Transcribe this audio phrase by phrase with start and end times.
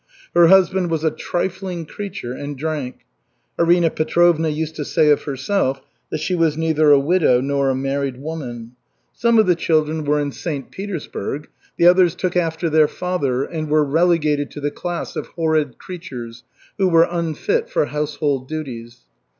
[0.33, 3.05] Her husband was a trifling creature, and drank.
[3.59, 7.75] Arina Petrovna used to say of herself that she was neither a widow nor a
[7.75, 8.71] married woman.
[9.13, 10.71] Some of the children were in St.
[10.71, 15.77] Petersburg, the others took after their father and were relegated to the class of "horrid
[15.77, 16.45] creatures,"
[16.79, 19.01] who were unfit for household duties.